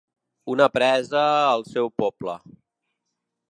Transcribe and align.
Una 0.53 0.67
presa 0.77 1.21
al 1.51 1.67
seu 1.75 1.93
poble. 2.03 2.37